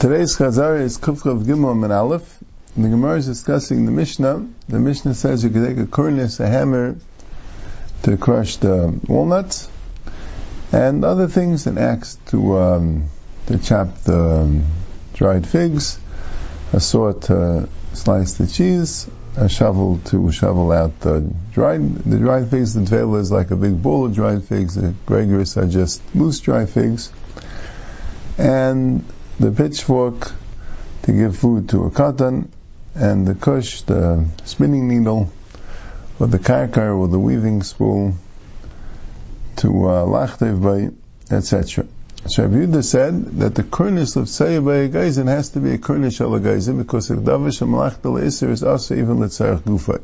Today's 0.00 0.34
Chazar 0.38 0.80
is 0.80 0.96
Kufchav 0.96 1.44
Gimel 1.44 1.84
and 1.84 1.92
Aleph. 1.92 2.38
The 2.74 2.88
Gemara 2.88 3.18
is 3.18 3.26
discussing 3.26 3.84
the 3.84 3.92
Mishnah. 3.92 4.48
The 4.66 4.78
Mishnah 4.78 5.12
says 5.12 5.44
you 5.44 5.50
can 5.50 5.62
take 5.62 5.76
a 5.76 5.86
cornice, 5.86 6.40
a 6.40 6.48
hammer, 6.48 6.96
to 8.04 8.16
crush 8.16 8.56
the 8.56 8.98
walnuts, 9.06 9.68
and 10.72 11.04
other 11.04 11.28
things, 11.28 11.66
an 11.66 11.76
axe 11.76 12.16
to 12.28 12.58
um, 12.58 13.10
to 13.48 13.58
chop 13.58 13.94
the 14.04 14.18
um, 14.18 14.64
dried 15.12 15.46
figs, 15.46 15.98
a 16.72 16.80
saw 16.80 17.12
to 17.12 17.68
slice 17.92 18.38
the 18.38 18.46
cheese, 18.46 19.06
a 19.36 19.50
shovel 19.50 20.00
to 20.06 20.32
shovel 20.32 20.72
out 20.72 20.98
the 21.00 21.30
dried 21.52 21.96
the 22.06 22.16
dried 22.16 22.48
figs. 22.48 22.72
The 22.72 22.80
tefillah 22.80 23.20
is 23.20 23.30
like 23.30 23.50
a 23.50 23.56
big 23.56 23.82
bowl 23.82 24.06
of 24.06 24.14
dried 24.14 24.44
figs. 24.44 24.76
The 24.76 24.94
gregarious 25.04 25.58
are 25.58 25.66
just 25.66 26.00
loose 26.14 26.40
dried 26.40 26.70
figs, 26.70 27.12
and 28.38 29.04
the 29.40 29.50
pitchfork 29.50 30.32
to 31.02 31.12
give 31.12 31.36
food 31.36 31.70
to 31.70 31.84
a 31.84 31.90
cotton, 31.90 32.52
and 32.94 33.26
the 33.26 33.34
kush, 33.34 33.82
the 33.82 34.26
spinning 34.44 34.86
needle, 34.86 35.32
or 36.18 36.26
the 36.26 36.38
karkar, 36.38 36.96
or 36.96 37.08
the 37.08 37.18
weaving 37.18 37.62
spool, 37.62 38.14
to 39.56 39.68
uh, 39.88 40.04
lachtev 40.04 40.94
etc. 41.30 41.86
So 42.26 42.42
Rabbi 42.42 42.54
Yehuda 42.56 42.84
said 42.84 43.24
that 43.38 43.54
the 43.54 43.62
kurnish 43.62 44.16
of 44.16 44.24
Tzayah 44.24 44.62
by 44.62 44.74
a 44.74 44.88
geizin 44.90 45.26
has 45.28 45.50
to 45.50 45.60
be 45.60 45.72
a 45.72 45.78
kurnish 45.78 46.20
al 46.20 46.34
a 46.34 46.40
geizin 46.40 46.76
because 46.76 47.10
if 47.10 47.18
davish 47.20 47.66
malach 47.66 48.02
del 48.02 48.18
iser 48.18 48.50
is 48.50 48.62
also 48.62 48.94
even 48.94 49.16
letzarech 49.16 49.60
gufay. 49.60 50.02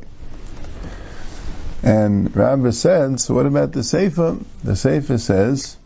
And 1.83 2.35
Rabbi 2.35 2.71
said, 2.71 3.19
so 3.19 3.35
what 3.35 3.45
about 3.45 3.71
the 3.71 3.83
Sefer? 3.83 4.37
The 4.63 4.75
Sefer 4.75 5.19
says, 5.19 5.77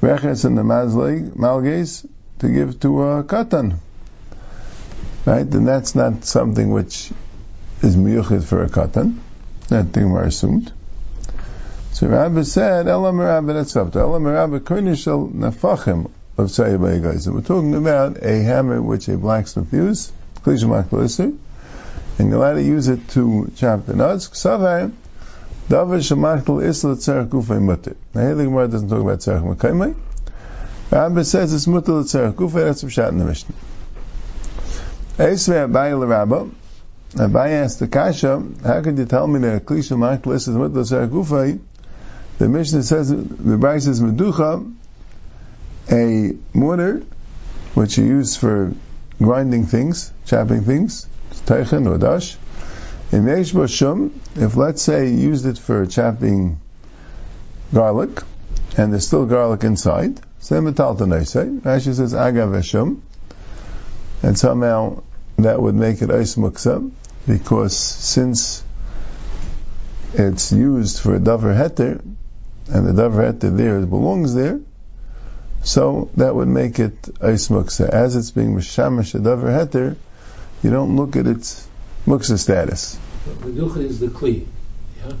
Reches 0.00 0.44
and 0.44 0.58
the 0.58 0.64
Malges, 0.64 2.04
to 2.40 2.48
give 2.48 2.80
to 2.80 3.02
a 3.02 3.24
katan. 3.24 3.78
Right? 5.24 5.46
And 5.46 5.66
that's 5.66 5.94
not 5.94 6.24
something 6.24 6.70
which 6.70 7.10
is 7.82 7.96
miyuchid 7.96 8.44
for 8.44 8.62
a 8.62 8.68
katan. 8.68 9.18
That 9.68 9.88
thing 9.88 10.10
were 10.10 10.22
assumed. 10.22 10.72
So 11.92 12.08
Rabbi 12.08 12.42
said, 12.42 12.88
Ela 12.88 13.12
Merabba, 13.12 13.54
that's 13.54 13.76
up 13.76 13.92
to 13.92 14.00
Ela 14.00 14.18
Merabba 14.18 14.60
Kurnishal 14.60 15.32
Nafachim 15.32 16.10
of 16.36 16.48
Sayyabay. 16.48 17.28
We're 17.28 17.40
talking 17.40 17.74
about 17.74 18.22
a 18.22 18.42
hammer 18.42 18.82
which 18.82 19.08
a 19.08 19.16
blacksmith 19.16 19.72
used, 19.72 20.12
Klishamak 20.42 20.90
Lisser, 20.90 21.32
and 22.18 22.28
you're 22.28 22.36
allowed 22.36 22.54
to 22.54 22.62
use 22.62 22.88
it 22.88 23.08
to 23.10 23.50
chop 23.56 23.86
the 23.86 23.94
nuts. 23.94 24.28
Ksavar, 24.28 24.92
Davar 25.68 26.00
Shemachtel 26.00 26.62
Isla 26.62 26.96
Tzerach 26.96 27.28
Gufay 27.28 27.62
Mutter. 27.62 27.96
Now 28.12 28.22
here 28.22 28.34
the 28.34 28.44
Gemara 28.44 28.68
doesn't 28.68 28.88
talk 28.88 29.00
about 29.00 29.20
Tzerach 29.20 29.56
Makaymai. 29.56 29.94
Rabbi 30.94 31.22
says 31.22 31.52
it's 31.52 31.66
mutter 31.66 31.90
l'tzerach 31.90 32.36
kufa, 32.36 32.60
that's 32.60 32.84
Pshat 32.84 33.08
in 33.08 33.18
the 33.18 33.24
Mishnah. 33.24 33.52
Eisvei 35.18 35.68
Abai 35.68 35.98
l'Rabba, 35.98 36.48
Abai 37.14 37.48
asked 37.50 37.80
the 37.80 37.88
Kasha, 37.88 38.40
how 38.62 38.80
could 38.80 38.96
you 38.96 39.04
tell 39.04 39.26
me 39.26 39.40
that 39.40 39.56
a 39.56 39.60
klisha 39.60 39.98
ma'aklis 39.98 40.46
is 40.46 40.48
mutter 40.50 40.82
l'tzerach 40.82 41.10
kufa? 41.10 41.58
The 42.38 42.48
Mishnah 42.48 42.84
says, 42.84 43.08
the 43.08 43.16
Brai 43.16 43.82
says 43.82 44.00
meducha, 44.00 44.72
a 45.90 46.36
mortar, 46.56 47.02
which 47.74 47.98
you 47.98 48.04
use 48.04 48.36
for 48.36 48.72
grinding 49.18 49.66
things, 49.66 50.12
chopping 50.26 50.62
things, 50.62 51.08
teichen 51.44 51.90
or 51.90 51.98
dash. 51.98 52.36
In 53.10 53.24
Meish 53.24 53.76
Shum, 53.76 54.20
if 54.36 54.54
let's 54.54 54.80
say 54.80 55.08
you 55.08 55.16
used 55.16 55.44
it 55.44 55.58
for 55.58 55.86
chopping 55.86 56.60
garlic, 57.72 58.22
and 58.76 58.92
there's 58.92 59.08
still 59.08 59.26
garlic 59.26 59.64
inside, 59.64 60.20
same 60.44 60.64
metalta 60.64 61.06
neisei. 61.06 61.60
Rashi 61.60 61.94
says 61.94 62.12
agav 62.12 62.52
eshum, 62.52 63.00
and 64.22 64.38
somehow 64.38 65.02
that 65.38 65.60
would 65.60 65.74
make 65.74 66.02
it 66.02 66.10
eis 66.10 66.36
muksa, 66.36 66.90
because 67.26 67.74
since 67.74 68.62
it's 70.12 70.52
used 70.52 71.00
for 71.00 71.14
a 71.14 71.18
davar 71.18 71.56
heter, 71.56 71.98
and 72.68 72.86
the 72.86 72.92
davar 72.92 73.32
heter 73.32 73.56
there 73.56 73.80
belongs 73.86 74.34
there, 74.34 74.60
so 75.62 76.10
that 76.18 76.34
would 76.34 76.48
make 76.48 76.78
it 76.78 77.08
eis 77.22 77.48
muksa. 77.48 77.88
As 77.88 78.14
it's 78.14 78.30
being 78.30 78.54
mishamish 78.54 79.14
a 79.14 79.20
davar 79.20 79.66
heter, 79.66 79.96
you 80.62 80.68
don't 80.68 80.94
look 80.94 81.16
at 81.16 81.26
its 81.26 81.66
muksa 82.04 82.38
status. 82.38 82.98
Meducha 83.40 83.78
is 83.78 83.98
the 83.98 84.08
kli. 84.08 84.46
Yeah. 85.06 85.12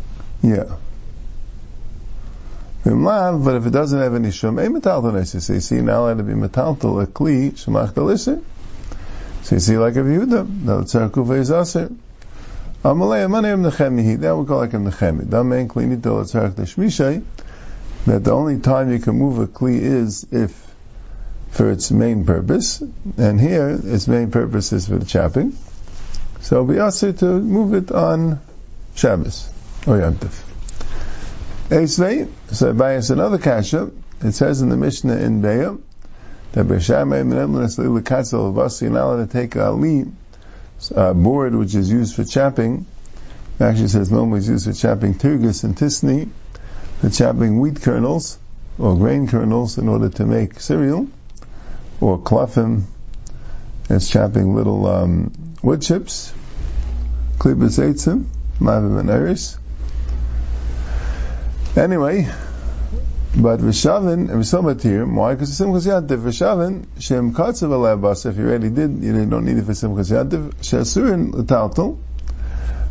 Yeah. 0.42 0.76
But 2.84 3.56
if 3.56 3.66
it 3.66 3.70
doesn't 3.70 3.98
have 3.98 4.14
any 4.14 4.30
shum, 4.30 4.58
eh, 4.58 4.66
a 4.66 4.68
metaltal 4.68 5.40
So 5.40 5.54
you 5.54 5.60
see 5.60 5.80
now 5.80 6.12
to 6.12 6.22
be 6.22 6.34
metal 6.34 6.76
metaltal 6.76 7.02
a 7.02 7.06
kli 7.06 7.52
shemach 7.52 7.92
delisir. 7.94 8.42
So 9.42 9.56
you 9.56 9.60
see 9.60 9.78
like 9.78 9.96
a 9.96 10.00
Yehuda, 10.00 10.66
the 10.66 10.80
tzarkuva 10.82 11.38
is 11.38 11.50
aser. 11.50 11.90
Amalei 12.82 13.24
amanei 13.24 13.58
nechemihi. 13.58 14.20
That 14.20 14.36
we 14.36 14.44
call 14.44 14.58
like 14.58 14.74
a 14.74 14.76
nechemi. 14.76 15.24
Damen 15.24 15.68
klini 15.68 16.00
del 16.00 16.24
tzark 16.24 16.52
deshmishay. 16.52 17.24
That 18.04 18.22
the 18.22 18.32
only 18.32 18.60
time 18.60 18.92
you 18.92 18.98
can 18.98 19.16
move 19.16 19.38
a 19.38 19.46
kli 19.46 19.80
is 19.80 20.26
if 20.30 20.64
for 21.52 21.70
its 21.70 21.90
main 21.90 22.26
purpose, 22.26 22.82
and 23.16 23.40
here 23.40 23.80
its 23.82 24.08
main 24.08 24.30
purpose 24.30 24.72
is 24.72 24.88
for 24.88 24.98
the 24.98 25.06
chopping. 25.06 25.56
So 26.40 26.62
we 26.62 26.80
ask 26.80 27.00
to 27.00 27.24
move 27.24 27.72
it 27.72 27.92
on 27.92 28.40
Shabbos 28.94 29.48
or 29.86 29.98
Yom 29.98 30.16
Tov. 30.16 30.53
Eisvei, 31.74 32.28
so 32.52 32.72
by 32.72 32.94
us 32.94 33.10
another 33.10 33.36
kasha, 33.36 33.90
it 34.20 34.30
says 34.30 34.62
in 34.62 34.68
the 34.68 34.76
Mishnah 34.76 35.16
in 35.16 35.42
Beya, 35.42 35.80
that 36.52 36.66
Beshamay 36.66 37.26
Menemlis 37.26 37.78
Lilakatzel 37.78 38.54
Vasi, 38.54 38.86
allowed 38.86 39.16
to 39.16 39.26
take 39.26 39.56
a 39.56 39.72
li, 39.72 40.04
a 40.94 41.12
board 41.14 41.52
which 41.56 41.74
is 41.74 41.90
used 41.90 42.14
for 42.14 42.22
chopping, 42.22 42.86
actually 43.58 43.88
says 43.88 44.08
normally 44.08 44.38
it's 44.38 44.48
used 44.48 44.66
for 44.66 44.72
chopping 44.72 45.14
turgis 45.14 45.64
and 45.64 45.76
tisni, 45.76 46.30
for 47.00 47.10
chopping 47.10 47.58
wheat 47.58 47.82
kernels, 47.82 48.38
or 48.78 48.96
grain 48.96 49.26
kernels 49.26 49.76
in 49.76 49.88
order 49.88 50.08
to 50.10 50.24
make 50.24 50.60
cereal, 50.60 51.08
or 52.00 52.20
klafim, 52.20 52.84
it's 53.90 54.08
chopping 54.08 54.54
little 54.54 54.86
um, 54.86 55.32
wood 55.60 55.82
chips, 55.82 56.32
klibas 57.38 57.80
eitzim, 57.80 58.26
mavim 58.60 59.00
and 59.00 59.10
Anyway, 61.76 62.28
but 63.36 63.58
Rishomat 63.58 64.80
here, 64.80 65.04
why? 65.04 65.34
Because 65.34 65.58
Simchas 65.58 65.88
Yantiv, 65.88 66.22
Rishavin, 66.22 66.86
Shem 67.00 67.34
Katzav 67.34 67.72
Alabas, 67.72 68.26
if 68.26 68.36
you 68.36 68.44
already 68.44 68.70
did, 68.70 69.02
you 69.02 69.26
don't 69.26 69.44
need 69.44 69.58
it 69.58 69.64
for 69.64 69.72
Simchas 69.72 70.12
Yantiv, 70.12 70.54
Shasurin 70.60 71.34
L'taltal, 71.34 71.98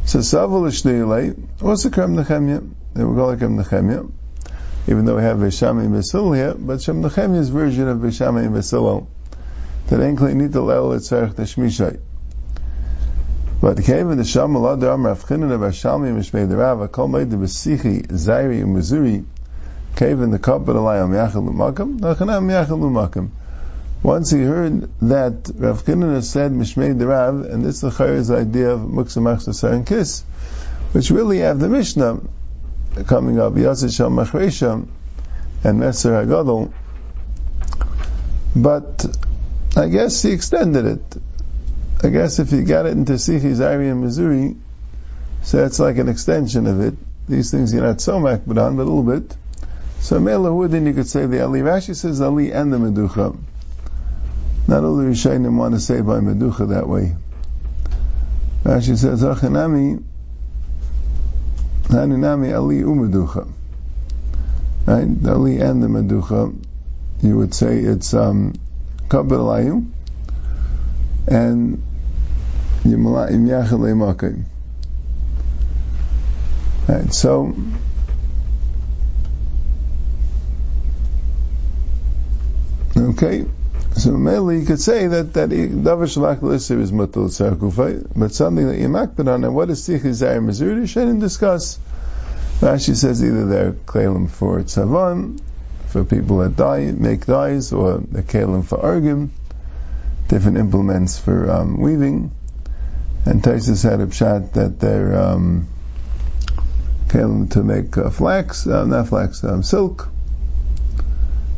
Sasavu 0.04 0.64
L'shnei 0.68 1.34
what's 1.62 1.84
the 1.84 1.92
Krem? 1.92 2.18
They 2.94 3.02
go 3.04 3.26
like 3.26 3.40
Krem 3.40 3.64
Nechemya, 3.64 4.12
even 4.88 5.06
though 5.06 5.16
we 5.16 5.22
have 5.22 5.38
Vishami 5.38 5.86
and 5.86 5.94
Basil 5.94 6.34
here, 6.34 6.54
but 6.54 6.82
Shem 6.82 7.02
version 7.02 7.88
of 7.88 8.00
Vishami 8.00 8.44
and 8.44 8.54
Basil, 8.54 9.08
that 9.88 10.02
ain't 10.02 10.22
need 10.22 10.36
Nita 10.36 10.60
Lel 10.62 10.90
Etzarech 10.90 11.36
Teshmishai. 11.36 12.02
But 13.64 13.82
came 13.82 14.14
the 14.14 14.26
Sham 14.26 14.58
Allah 14.58 14.76
the 14.76 14.92
Amr 14.92 15.16
Afchinan 15.16 15.50
of 15.54 15.62
Ashalmi 15.62 16.14
Mishmei 16.14 16.50
the 16.50 16.58
Rav 16.58 16.92
Kol 16.92 17.08
Meid 17.08 17.32
the 17.32 17.38
Besichi 17.38 18.06
Zairi 18.08 18.62
Mezuri 18.66 19.24
cave 19.96 20.20
in 20.20 20.32
the 20.32 20.38
cup 20.38 20.68
of 20.68 20.76
Elayam 20.76 21.12
Yachal 21.12 21.50
Umakam 21.50 21.98
Nachanam 21.98 22.52
Yachal 22.52 22.82
Umakam 22.82 23.30
once 24.04 24.32
he 24.32 24.42
heard 24.42 24.90
that 25.04 25.50
Rav 25.56 25.86
Kinnah 25.86 26.22
said 26.22 26.52
Mishmei 26.52 27.00
the 27.00 27.08
Rav, 27.08 27.46
and 27.46 27.64
this 27.64 27.76
is 27.76 27.80
the 27.80 27.92
Chayer's 27.92 28.30
idea 28.30 28.72
of 28.72 28.82
Muksa 28.82 29.22
Machsa 29.22 29.72
and 29.72 29.88
Kiss, 29.88 30.24
which 30.92 31.10
really 31.10 31.40
have 31.40 31.58
the 31.58 31.70
Mishnah 31.70 32.20
coming 33.08 33.40
up, 33.40 33.54
Yasir 33.54 33.96
Shal 33.96 34.10
Machresha 34.10 34.86
and 35.64 35.80
Meser 35.80 36.26
Hagadol. 36.26 36.74
But 38.58 39.06
I 39.78 39.88
guess 39.88 40.22
he 40.22 40.34
extended 40.34 40.86
it. 40.86 41.22
I 42.04 42.10
guess 42.10 42.40
if 42.40 42.52
you 42.52 42.64
got 42.64 42.86
it 42.86 42.92
into 42.92 43.14
Sichi, 43.14 43.56
Zairi, 43.56 43.90
and 43.90 44.04
Mezuri, 44.04 44.58
so 45.42 45.58
that's 45.58 45.80
like 45.80 45.98
an 45.98 46.10
extension 46.10 46.68
of 46.68 46.82
it. 46.82 46.96
These 47.30 47.52
things 47.52 47.74
you're 47.74 47.84
not 47.84 48.02
so 48.02 48.20
makbid 48.20 48.62
on, 48.62 48.76
but 48.76 48.84
a 48.84 48.92
little 48.92 49.04
bit. 49.04 49.36
So 50.00 50.20
Mela 50.20 50.68
then 50.68 50.86
you 50.86 50.94
could 50.94 51.08
say 51.08 51.26
the 51.26 51.42
Ali. 51.44 51.62
Rashi 51.62 51.96
says 51.96 52.20
Ali 52.20 52.52
and 52.52 52.74
the 52.74 52.78
Meducha. 52.78 53.38
Not 54.68 54.84
all 54.84 54.98
the 54.98 55.06
Rishayim 55.06 55.56
want 55.56 55.76
to 55.76 55.80
say 55.80 56.02
by 56.02 56.20
Meducha 56.20 56.70
that 56.70 56.90
way. 56.90 57.16
Rashi 58.66 58.98
says 58.98 59.24
Achanami 59.24 60.04
Haninami 61.84 62.54
Ali 62.54 62.82
Umeducha. 62.82 63.50
Right? 64.86 65.08
Ali 65.26 65.62
and 65.62 65.82
the 65.82 65.88
Meducha. 65.88 66.54
You 67.22 67.38
would 67.38 67.54
say 67.54 67.80
it's 67.80 68.14
um 68.14 68.56
Kabbalayim 69.08 69.90
and 71.28 71.82
Right, 76.88 77.14
so 77.14 77.56
okay, 82.98 83.46
So 83.96 84.12
mainly 84.12 84.60
you 84.60 84.66
could 84.66 84.82
say 84.82 85.06
that 85.08 85.34
that 85.34 85.50
davar 85.50 86.08
shalach 86.08 86.42
l'isser 86.42 86.80
is 86.80 86.92
mutal 86.92 87.30
tzarkufay, 87.30 88.12
but 88.16 88.34
something 88.34 88.68
that 88.68 88.80
you 88.80 88.88
makbid 88.88 89.32
on, 89.32 89.44
and 89.44 89.54
what 89.54 89.70
is 89.70 89.88
tichi 89.88 90.10
zayir 90.10 90.44
mezuri, 90.44 90.90
shouldn't 90.90 91.20
discuss. 91.20 91.78
Rashi 92.60 92.96
says 92.96 93.24
either 93.24 93.46
they're 93.46 93.72
kalim 93.74 94.30
for 94.30 94.62
tzavan, 94.62 95.40
for 95.88 96.04
people 96.04 96.40
that 96.40 96.56
die, 96.56 96.92
make 96.92 97.28
dyes, 97.28 97.72
or 97.72 98.00
the 98.00 98.24
kalim 98.24 98.66
for 98.66 98.80
argim, 98.80 99.30
different 100.28 100.58
implements 100.58 101.20
for 101.20 101.52
um, 101.52 101.80
weaving. 101.80 102.32
And 103.26 103.42
Taisus 103.42 103.90
had 103.90 104.02
a 104.02 104.08
pshat 104.08 104.54
that 104.54 104.80
they're 104.80 105.18
um, 105.18 105.68
kalim 107.08 107.50
to 107.52 107.64
make 107.64 107.98
uh, 107.98 108.10
flax, 108.10 108.68
uh, 108.68 108.86
not 108.86 109.08
flax, 109.08 109.44
um, 109.44 109.64
silk, 109.64 110.10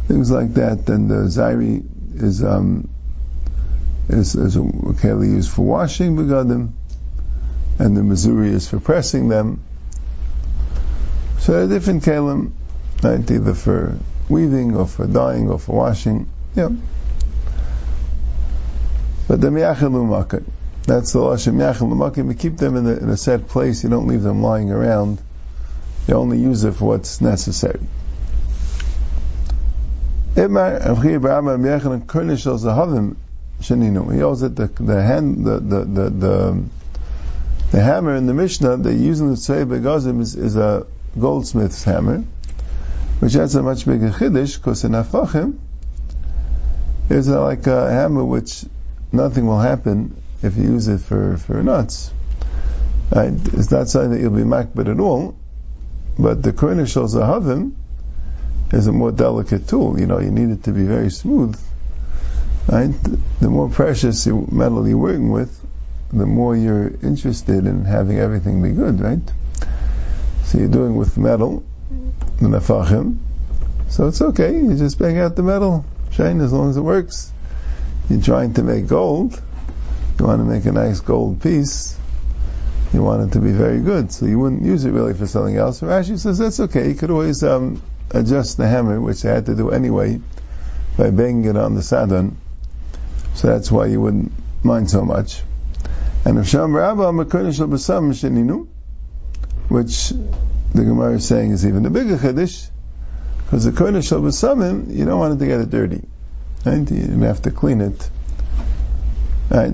things 0.07 0.29
like 0.29 0.53
that. 0.55 0.87
And 0.89 1.09
the 1.09 1.25
zairi 1.25 1.83
is 2.21 2.43
um, 2.43 2.89
is, 4.09 4.35
is 4.35 4.55
a 4.55 4.59
keli 4.59 5.31
used 5.31 5.51
for 5.51 5.63
washing 5.63 6.15
begadim, 6.15 6.71
and 7.79 7.97
the 7.97 8.01
mizuri 8.01 8.49
is 8.49 8.69
for 8.69 8.79
pressing 8.79 9.29
them. 9.29 9.63
So 11.39 11.53
there 11.53 11.63
are 11.63 11.67
different 11.67 12.03
kelim, 12.03 12.51
right, 13.03 13.29
either 13.29 13.53
for 13.53 13.97
weaving 14.29 14.75
or 14.75 14.87
for 14.87 15.07
dyeing 15.07 15.49
or 15.49 15.59
for 15.59 15.75
washing. 15.75 16.27
Yeah. 16.55 16.69
But 19.27 19.41
the 19.41 19.47
miyachilu 19.47 20.05
makat. 20.07 20.43
That's 20.85 21.13
the 21.13 21.19
lashon 21.19 21.55
miyachilu 21.55 21.95
makat. 21.95 22.27
We 22.27 22.35
keep 22.35 22.57
them 22.57 22.75
in, 22.75 22.83
the, 22.83 22.97
in 22.99 23.09
a 23.09 23.17
set 23.17 23.47
place. 23.47 23.83
You 23.83 23.89
don't 23.89 24.05
leave 24.05 24.21
them 24.21 24.43
lying 24.43 24.71
around. 24.71 25.19
You 26.07 26.13
only 26.13 26.37
use 26.37 26.63
it 26.63 26.73
for 26.73 26.85
what's 26.85 27.21
necessary. 27.21 27.79
He 30.35 30.41
holds 30.41 30.59
that 34.41 34.55
the 34.55 34.67
the 34.83 35.01
hand 35.01 35.45
the 35.45 35.59
the 35.59 35.85
the, 35.85 36.09
the, 36.09 36.63
the 37.71 37.81
hammer 37.81 38.15
in 38.15 38.27
the 38.27 38.33
Mishnah 38.35 38.77
they 38.77 38.93
use 38.93 39.21
in 39.21 39.29
the 39.29 39.35
Tzei 39.35 39.65
Begazim 39.65 40.21
is, 40.21 40.35
is 40.35 40.55
a 40.55 40.85
goldsmith's 41.19 41.83
hammer, 41.83 42.23
which 43.21 43.33
has 43.33 43.55
a 43.55 43.63
much 43.63 43.85
bigger 43.85 44.11
chiddush 44.11 44.57
because 44.57 44.83
in 44.83 44.91
Afachim 44.91 45.57
is 47.09 47.27
like 47.27 47.65
a 47.65 47.89
hammer 47.89 48.23
which 48.23 48.65
nothing 49.11 49.47
will 49.47 49.59
happen 49.59 50.21
if 50.41 50.57
you 50.57 50.63
use 50.63 50.87
it 50.87 50.99
for, 50.99 51.37
for 51.37 51.61
nuts. 51.63 52.11
Right? 53.11 53.33
It's 53.33 53.71
not 53.71 53.89
saying 53.89 54.11
that 54.11 54.19
you'll 54.19 54.31
be 54.31 54.43
makbid 54.43 54.91
at 54.91 54.99
all, 54.99 55.37
but 56.17 56.41
the 56.41 56.51
Kurnish 56.51 56.97
al 56.97 57.07
Zahavim 57.07 57.73
is 58.71 58.87
a 58.87 58.91
more 58.91 59.11
delicate 59.11 59.67
tool. 59.67 59.99
You 59.99 60.07
know, 60.07 60.19
you 60.19 60.31
need 60.31 60.49
it 60.49 60.63
to 60.63 60.71
be 60.71 60.83
very 60.83 61.11
smooth. 61.11 61.59
Right? 62.67 62.93
The 63.39 63.49
more 63.49 63.69
precious 63.69 64.25
metal 64.27 64.87
you're 64.87 64.97
working 64.97 65.31
with, 65.31 65.61
the 66.11 66.25
more 66.25 66.55
you're 66.55 66.87
interested 67.03 67.65
in 67.65 67.85
having 67.85 68.17
everything 68.17 68.61
be 68.61 68.71
good, 68.71 69.01
right? 69.01 69.19
So 70.45 70.59
you're 70.59 70.69
doing 70.69 70.95
with 70.95 71.17
metal, 71.17 71.63
the 72.39 72.47
nefachim, 72.47 73.17
so 73.89 74.07
it's 74.07 74.21
okay. 74.21 74.53
You 74.53 74.75
just 74.75 74.97
bang 74.99 75.19
out 75.19 75.35
the 75.35 75.43
metal, 75.43 75.85
shine 76.11 76.41
as 76.41 76.51
long 76.51 76.69
as 76.69 76.77
it 76.77 76.81
works. 76.81 77.31
You're 78.09 78.21
trying 78.21 78.53
to 78.55 78.63
make 78.63 78.87
gold. 78.87 79.41
You 80.19 80.25
want 80.25 80.39
to 80.39 80.45
make 80.45 80.65
a 80.65 80.71
nice 80.71 81.01
gold 81.01 81.41
piece. 81.41 81.97
You 82.93 83.03
want 83.03 83.27
it 83.27 83.33
to 83.33 83.41
be 83.41 83.51
very 83.51 83.81
good, 83.81 84.11
so 84.13 84.25
you 84.25 84.39
wouldn't 84.39 84.63
use 84.63 84.85
it 84.85 84.91
really 84.91 85.13
for 85.13 85.27
something 85.27 85.57
else. 85.57 85.81
Rashi 85.81 86.17
says 86.17 86.37
that's 86.37 86.59
okay. 86.61 86.87
You 86.87 86.95
could 86.95 87.11
always 87.11 87.43
um, 87.43 87.81
adjust 88.11 88.57
the 88.57 88.67
hammer, 88.67 89.01
which 89.01 89.23
they 89.23 89.29
had 89.29 89.47
to 89.47 89.55
do 89.55 89.71
anyway, 89.71 90.21
by 90.97 91.09
banging 91.09 91.45
it 91.45 91.57
on 91.57 91.75
the 91.75 91.81
sadon. 91.81 92.37
So 93.33 93.47
that's 93.49 93.69
why 93.69 93.87
you 93.87 93.99
wouldn't 93.99 94.31
mind 94.63 94.89
so 94.89 95.03
much. 95.03 95.41
And 96.23 96.39
if 96.39 96.47
Sham 96.47 96.73
Rabba 96.73 97.11
Makunish 97.11 97.59
Basam 97.67 98.11
Sheninu, 98.11 98.67
which 99.67 100.09
the 100.09 100.83
Gemara 100.83 101.15
is 101.15 101.27
saying 101.27 101.51
is 101.51 101.65
even 101.65 101.85
a 101.85 101.89
bigger 101.89 102.17
chiddush, 102.17 102.69
because 103.45 103.65
the 103.65 103.71
Kurnish 103.71 104.11
Basamim, 104.11 104.95
you 104.95 105.05
don't 105.05 105.19
want 105.19 105.33
it 105.33 105.39
to 105.39 105.45
get 105.45 105.59
it 105.59 105.69
dirty. 105.69 106.01
Right? 106.65 106.89
You 106.89 107.19
have 107.23 107.41
to 107.43 107.51
clean 107.51 107.81
it. 107.81 108.09
Right? 109.55 109.71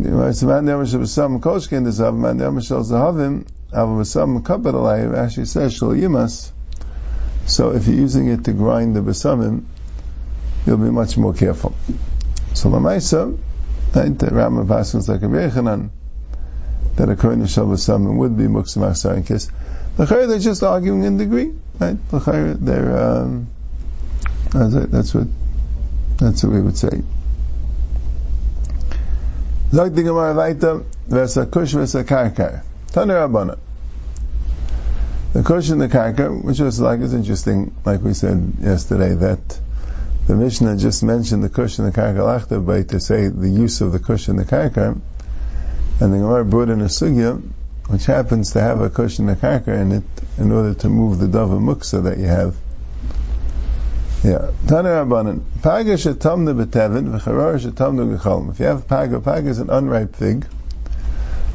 Actually 5.18 5.46
says 5.46 5.74
Shal 5.74 5.90
Yimas 5.90 6.52
so 7.46 7.72
if 7.72 7.88
you're 7.88 7.98
using 7.98 8.28
it 8.28 8.46
to 8.46 8.54
grind 8.54 8.96
the 8.96 9.02
besamim, 9.02 9.66
you'll 10.66 10.78
be 10.78 10.92
much 10.92 11.18
more 11.18 11.34
careful. 11.34 11.76
So 12.54 12.70
Lamaisa, 12.70 13.38
right, 13.96 14.18
the 14.18 14.28
Rambam 14.28 14.68
Paskins 14.68 15.08
like 15.08 15.22
a 15.22 15.26
Rechanan, 15.26 15.90
that 16.96 17.10
a 17.10 17.16
Kohen 17.16 17.46
Shal 17.48 17.66
besamim 17.66 18.18
would 18.18 18.38
be 18.38 18.44
Muksim 18.44 18.84
Achsar 18.84 19.18
in 19.18 19.24
case. 19.24 19.50
L'chayr, 19.98 20.28
they're 20.28 20.40
just 20.40 20.64
arguing 20.64 21.04
in 21.04 21.18
degree, 21.18 21.54
right? 21.80 21.98
L'chayr, 22.12 22.58
they're, 22.60 22.98
um, 22.98 23.48
that's 24.52 25.14
what, 25.14 25.28
that's 26.18 26.44
what 26.44 26.54
we 26.54 26.62
would 26.62 26.78
say. 26.78 27.02
Zog 29.74 29.96
the 29.96 30.04
Gemara 30.04 30.34
weiter, 30.34 30.84
v'esa 31.08 31.50
kush 31.50 31.74
v'esa 31.74 32.04
karkar. 32.04 32.62
Tanu 32.92 33.14
Rabbana. 33.14 33.58
The 35.32 35.44
kush 35.44 35.70
in 35.70 35.78
the 35.78 35.88
karka, 35.88 36.44
which 36.44 36.60
was 36.60 36.82
like 36.82 37.00
is 37.00 37.14
interesting, 37.14 37.74
like 37.86 38.02
we 38.02 38.14
said 38.14 38.56
yesterday, 38.60 39.14
that 39.14 39.60
the 40.28 40.36
Mishnah 40.36 40.76
just 40.76 41.04
mentioned 41.04 41.42
the 41.42 41.48
kush 41.48 41.80
in 41.80 41.86
the 41.86 41.94
karka 41.94 42.18
lachta 42.18 42.66
by 42.66 42.84
to 42.84 43.00
say 43.00 43.30
the 43.30 43.48
use 43.48 43.80
of 43.80 43.94
the 43.94 44.00
kush 44.00 44.28
in 44.28 44.36
the 44.36 44.44
karka, 44.44 45.00
and 46.02 46.14
the 46.14 46.18
Gemara 46.18 46.44
brought 46.44 46.68
in 46.68 46.82
a 46.82 46.90
sugya, 46.90 47.42
which 47.88 48.06
happens 48.06 48.52
to 48.52 48.60
have 48.60 48.82
a 48.82 48.90
kush 48.90 49.20
in 49.20 49.28
the 49.28 49.38
karka 49.38 49.70
in 49.70 49.94
it, 49.94 50.04
in 50.38 50.52
order 50.52 50.74
to 50.74 50.90
move 50.90 51.18
the 51.18 51.28
dava 51.28 51.58
muksa 51.58 52.04
that 52.04 52.18
you 52.18 52.26
have. 52.26 52.58
Yeah. 54.24 54.52
Tana 54.68 54.90
Rabbanan. 54.90 55.42
Paga 55.64 55.96
shetamna 55.96 56.54
betevin, 56.54 57.10
v'charar 57.10 57.60
shetamna 57.60 58.16
gechalm. 58.16 58.52
If 58.52 58.60
you 58.60 58.68
have 58.68 58.88
paga, 58.88 59.20
paga 59.20 59.50
is 59.50 59.58
an 59.58 59.72
unripe 59.72 60.16
fig, 60.16 60.46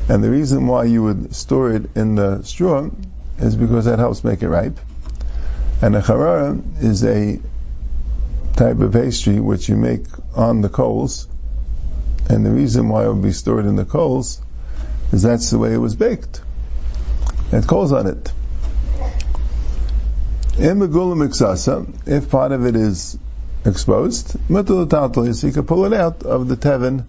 and 0.09 0.23
the 0.23 0.31
reason 0.31 0.67
why 0.67 0.85
you 0.85 1.05
would 1.05 1.35
store 1.35 1.71
it 1.71 1.89
in 1.95 2.17
the 2.17 2.43
straw 2.43 2.91
is 3.39 3.55
because 3.55 3.85
that 3.85 4.01
helps 4.01 4.25
make 4.25 4.43
it 4.43 4.49
ripe. 4.49 4.81
And 5.81 5.95
a 5.95 6.01
charara 6.01 6.61
is 6.83 7.05
a 7.05 7.39
type 8.57 8.81
of 8.81 8.93
pastry 8.93 9.39
which 9.39 9.69
you 9.69 9.77
make 9.77 10.07
on 10.35 10.61
the 10.61 10.69
coals. 10.69 11.29
And 12.29 12.45
the 12.45 12.51
reason 12.51 12.89
why 12.89 13.05
it 13.05 13.09
would 13.09 13.23
be 13.23 13.33
stored 13.33 13.67
in 13.67 13.77
the 13.77 13.85
coals 13.85 14.41
is 15.13 15.23
that's 15.23 15.51
the 15.51 15.59
way 15.59 15.73
it 15.73 15.79
was 15.79 15.95
baked. 15.95 16.41
It 17.53 17.67
coals 17.69 17.93
on 17.93 18.09
it. 18.09 18.33
If 20.59 22.31
part 22.31 22.53
of 22.53 22.67
it 22.67 22.77
is 22.77 23.19
exposed, 23.65 24.37
so 24.49 25.47
you 25.47 25.53
can 25.53 25.67
pull 25.67 25.85
it 25.85 25.93
out 25.93 26.23
of 26.23 26.49
the 26.49 26.57
tevin, 26.57 27.05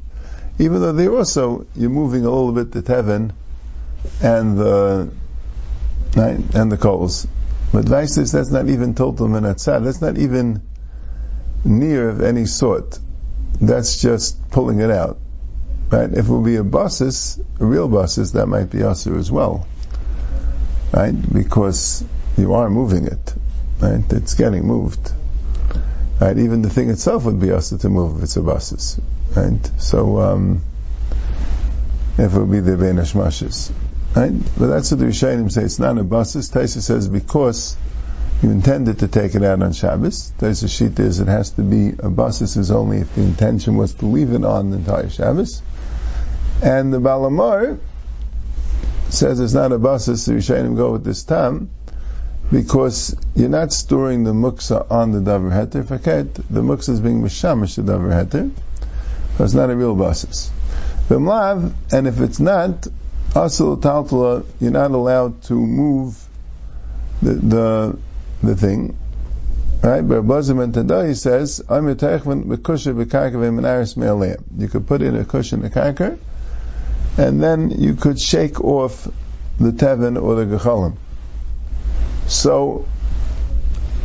even 0.60 0.82
though 0.82 0.92
they 0.92 1.08
also, 1.08 1.66
you're 1.75 1.89
moving 1.89 2.25
a 2.25 2.30
little 2.30 2.51
bit 2.51 2.72
the 2.72 2.82
tevin 2.82 3.32
and 4.22 4.58
the 4.58 5.10
right? 6.16 6.39
And 6.56 6.72
the 6.72 6.77
coals. 6.77 7.27
But 7.72 7.86
Vaishis, 7.86 8.32
that's 8.32 8.51
not 8.51 8.68
even 8.70 8.96
total 8.96 9.27
menatzah. 9.27 9.82
That's 9.82 10.01
not 10.01 10.18
even 10.18 10.62
near 11.63 12.10
of 12.10 12.22
any 12.22 12.46
sort. 12.46 13.00
That's 13.62 14.01
just 14.01 14.50
pulling 14.51 14.80
it 14.80 14.89
out. 14.89 15.20
Right? 15.89 16.12
If 16.12 16.25
it 16.25 16.30
will 16.30 16.42
be 16.42 16.56
a 16.56 16.63
basis, 16.63 17.39
a 17.60 17.66
real 17.66 17.88
basis, 17.88 18.32
that 18.32 18.48
might 18.48 18.70
be 18.72 18.84
usher 18.84 19.18
as 19.18 19.32
well. 19.32 19.68
Right? 20.94 21.12
Because 21.12 22.04
you 22.38 22.53
are 22.53 22.70
moving 22.70 23.08
it. 23.08 23.34
Right? 23.82 24.03
It's 24.12 24.36
getting 24.36 24.65
moved. 24.65 25.12
Right? 26.22 26.38
Even 26.38 26.62
the 26.62 26.70
thing 26.70 26.89
itself 26.89 27.25
would 27.25 27.39
be 27.39 27.51
usher 27.51 27.77
to 27.79 27.89
move 27.89 28.17
if 28.17 28.24
it's 28.24 28.38
a 28.38 28.41
basis. 28.41 29.00
Right? 29.36 29.72
So, 29.77 30.20
um, 30.22 30.62
if 32.17 32.34
it 32.34 32.39
would 32.39 32.51
be 32.51 32.60
the 32.60 32.77
Ben 32.77 32.96
Hashmashes. 32.96 33.72
Right? 34.15 34.32
But 34.58 34.67
that's 34.67 34.91
what 34.91 35.00
the 35.00 35.06
Rishayim 35.06 35.51
say. 35.51 35.63
It's 35.63 35.79
not 35.79 35.98
a 35.98 36.03
basis. 36.03 36.50
Taisa 36.50 36.82
says 36.82 37.08
because 37.08 37.77
you 38.41 38.51
intended 38.51 39.00
to 39.00 39.08
take 39.08 39.36
it 39.36 39.44
out 39.44 39.62
on 39.62 39.74
Shabbos. 39.74 40.32
Taisa 40.39 40.70
sheet 40.70 41.00
is 41.00 41.20
it 41.20 41.27
has 41.27 41.51
to 41.51 41.62
be 41.62 41.94
a 42.00 42.10
basis 42.10 42.56
is 42.56 42.72
only 42.72 42.98
if 42.98 43.13
the 43.15 43.22
intention 43.22 43.77
was 43.77 43.94
to 43.96 44.06
leave 44.06 44.32
it 44.32 44.44
on 44.44 44.72
the 44.72 44.77
entire 44.77 45.10
Shabbos. 45.10 45.62
And 46.63 46.91
the 46.91 47.00
Balamar 47.00 47.79
says 49.10 49.39
it's 49.39 49.53
not 49.53 49.72
a 49.72 49.77
basis. 49.77 50.25
The 50.25 50.34
Rishayim 50.34 50.75
go 50.75 50.94
with 50.94 51.03
this 51.03 51.24
time 51.24 51.70
because 52.51 53.16
you're 53.36 53.50
not 53.50 53.74
storing 53.74 54.24
the 54.24 54.32
muksa 54.32 54.89
on 54.89 55.12
the 55.12 55.20
davar 55.20 55.51
heter. 55.51 55.84
Faket, 55.84 56.34
the 56.34 56.62
muksa 56.62 56.89
is 56.89 57.00
being 57.00 57.22
mishamish 57.22 57.75
the 57.75 57.82
davar 57.82 58.25
heter. 58.25 58.51
So 59.38 59.44
it's 59.44 59.54
not 59.54 59.70
a 59.70 59.75
real 59.75 59.96
basis. 59.96 60.51
And 61.10 62.08
if 62.08 62.20
it's 62.20 62.39
not, 62.39 62.88
Asil 63.32 63.80
Taltala, 63.80 64.46
you're 64.60 64.72
not 64.72 64.92
allowed 64.92 65.44
to 65.44 65.54
move 65.54 66.22
the, 67.22 67.34
the, 67.34 68.00
the 68.42 68.56
thing. 68.56 68.98
Right, 69.84 70.01
but 70.01 70.24
Bazim 70.24 70.62
and 70.63 70.74
Tadai 70.74 71.16
says, 71.16 71.62
I'm 71.70 71.88
a 71.88 71.96
teichman 71.96 72.46
b'kusha 72.46 72.96
b'karka 72.96 73.34
v'menaris 73.34 73.96
me'aleim. 73.96 74.44
You 74.58 74.68
could 74.68 74.88
put 74.88 75.04
in 75.04 75.16
a 75.16 75.24
cushion 75.24 75.63
a 75.63 75.70
karka, 75.70 76.18
and 77.18 77.44
then 77.44 77.70
you 77.70 77.94
could 77.94 78.20
shake 78.20 78.60
off 78.60 79.08
the 79.60 79.72
tevin 79.72 80.22
or 80.22 80.44
the 80.44 80.58
gechalim. 80.58 80.98
So, 82.27 82.86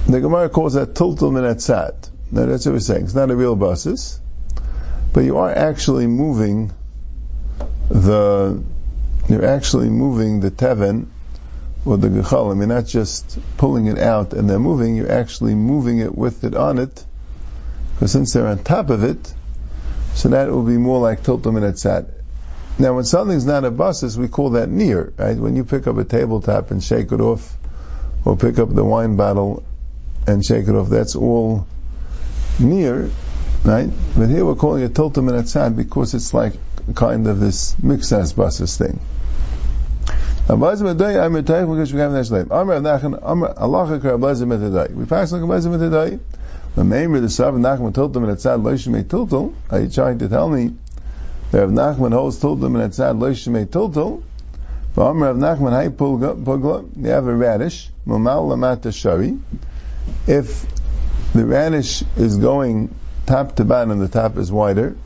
the 0.06 0.20
Gemara 0.20 0.48
calls 0.48 0.74
that 0.74 0.94
tiltul 0.94 1.32
min 1.32 1.42
atzad. 1.42 2.08
Now 2.30 2.46
that's 2.46 2.64
what 2.66 2.72
we're 2.72 2.80
saying. 2.80 3.04
It's 3.04 3.14
not 3.14 3.30
a 3.30 3.36
real 3.36 3.56
basis, 3.56 4.20
but 5.12 5.20
you 5.20 5.38
are 5.38 5.50
actually 5.50 6.06
moving 6.06 6.72
the, 7.88 8.62
you're 9.28 9.44
actually 9.44 9.90
moving 9.90 10.40
the 10.40 10.50
tevin 10.50 11.06
or 11.84 11.96
the 11.96 12.08
gechalim. 12.08 12.58
You're 12.58 12.66
not 12.68 12.86
just 12.86 13.38
pulling 13.56 13.86
it 13.86 13.98
out 13.98 14.32
and 14.32 14.48
then 14.48 14.60
moving, 14.60 14.96
you're 14.96 15.12
actually 15.12 15.54
moving 15.54 15.98
it 15.98 16.16
with 16.16 16.44
it 16.44 16.54
on 16.54 16.78
it, 16.78 17.04
because 17.94 18.12
since 18.12 18.32
they're 18.32 18.46
on 18.46 18.62
top 18.62 18.90
of 18.90 19.04
it, 19.04 19.34
so 20.14 20.28
that 20.28 20.48
will 20.48 20.62
be 20.62 20.78
more 20.78 21.00
like 21.00 21.22
tiltum 21.22 21.56
and 21.56 21.74
etzat. 21.74 22.08
Now 22.78 22.94
when 22.94 23.04
something's 23.04 23.44
not 23.44 23.64
a 23.64 23.70
basis, 23.70 24.16
we 24.16 24.28
call 24.28 24.50
that 24.50 24.68
near, 24.68 25.12
right? 25.16 25.36
When 25.36 25.56
you 25.56 25.64
pick 25.64 25.86
up 25.86 25.96
a 25.98 26.04
tabletop 26.04 26.70
and 26.70 26.82
shake 26.82 27.12
it 27.12 27.20
off, 27.20 27.58
or 28.24 28.36
pick 28.36 28.58
up 28.58 28.74
the 28.74 28.84
wine 28.84 29.16
bottle 29.16 29.62
and 30.26 30.44
shake 30.44 30.68
it 30.68 30.74
off, 30.74 30.88
that's 30.88 31.16
all 31.16 31.66
near, 32.60 33.10
right? 33.64 33.90
But 34.16 34.28
here 34.28 34.44
we're 34.44 34.54
calling 34.54 34.82
it 34.82 34.94
tiltum 34.94 35.28
and 35.28 35.44
etzat 35.44 35.76
because 35.76 36.14
it's 36.14 36.32
like 36.32 36.54
kind 36.94 37.26
of 37.26 37.40
this 37.40 37.74
mixas 37.76 38.36
basis 38.36 38.76
thing. 38.76 39.00
We 40.48 40.56
pass 40.58 40.80
like 45.32 45.62
today. 45.62 46.18
The 46.74 46.84
name 46.84 47.14
of 47.14 47.22
the 47.22 47.28
Sav 47.28 47.54
Nachman 47.54 47.92
tiltum 47.92 48.28
and 48.28 48.36
etzad 48.36 48.60
loishimei 48.62 49.04
tiltul. 49.04 49.54
Are 49.70 49.80
you 49.80 49.88
trying 49.88 50.18
to 50.18 50.28
tell 50.28 50.48
me 50.48 50.74
that 51.52 51.60
Rav 51.60 51.70
Nachman 51.70 52.12
holds 52.12 52.40
tiltum 52.40 52.74
and 52.80 52.92
etzad 52.92 53.18
loishimei 53.18 53.66
tiltul? 53.66 54.22
V'amr 54.96 55.20
Rav 55.20 55.36
Nachman 55.36 55.72
hay 55.80 55.90
pugla. 55.90 56.88
You 56.96 57.10
have 57.10 57.26
a 57.28 57.34
radish. 57.34 57.91
If 58.06 58.16
the 61.32 61.46
radish 61.46 62.02
is 62.16 62.38
going 62.38 62.94
top 63.26 63.56
to 63.56 63.64
bottom, 63.64 63.98
the 63.98 64.08
top 64.08 64.36
is 64.36 64.50
wider. 64.50 64.96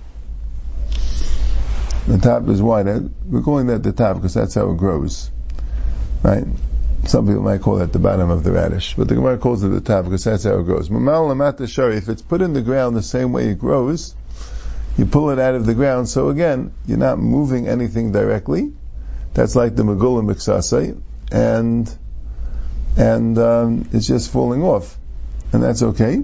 The 2.07 2.19
top 2.19 2.49
is 2.49 2.63
wider. 2.63 3.09
We're 3.27 3.43
calling 3.43 3.67
that 3.67 3.83
the 3.83 3.93
top 3.93 4.17
because 4.17 4.35
that's 4.35 4.55
how 4.55 4.71
it 4.71 4.77
grows. 4.77 5.31
Right? 6.23 6.45
Some 7.05 7.27
people 7.27 7.43
might 7.43 7.61
call 7.61 7.77
that 7.77 7.93
the 7.93 7.99
bottom 7.99 8.31
of 8.31 8.43
the 8.43 8.53
radish, 8.53 8.95
but 8.97 9.09
the 9.09 9.15
Gemara 9.15 9.39
calls 9.39 9.63
it 9.63 9.69
the 9.69 9.81
top 9.81 10.05
because 10.05 10.25
that's 10.25 10.45
how 10.45 10.59
it 10.59 10.65
grows. 10.65 10.91
If 10.91 12.09
it's 12.09 12.23
put 12.23 12.43
in 12.43 12.53
the 12.53 12.63
ground 12.63 12.97
the 12.97 13.03
same 13.03 13.33
way 13.33 13.49
it 13.49 13.59
grows, 13.59 14.15
you 14.97 15.07
pull 15.07 15.31
it 15.31 15.39
out 15.39 15.55
of 15.55 15.67
the 15.67 15.75
ground, 15.75 16.09
so 16.09 16.31
again, 16.31 16.73
you're 16.87 16.99
not 16.99 17.19
moving 17.19 17.69
anything 17.69 18.13
directly. 18.13 18.73
That's 19.35 19.55
like 19.55 19.77
the 19.77 19.83
Megullah 19.83 20.25
Miksasai, 20.25 20.99
and, 21.31 21.99
and, 22.97 23.39
um, 23.39 23.89
it's 23.93 24.07
just 24.07 24.31
falling 24.31 24.63
off. 24.63 24.97
And 25.53 25.63
that's 25.63 25.83
okay. 25.83 26.23